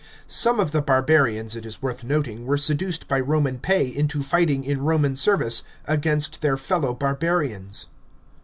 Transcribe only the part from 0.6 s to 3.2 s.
the barbarians, it is worth noting, were seduced by